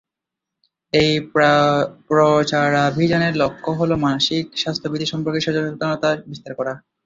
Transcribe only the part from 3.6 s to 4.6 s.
হল মাসিক